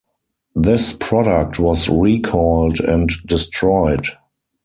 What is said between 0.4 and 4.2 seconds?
This product was recalled and destroyed.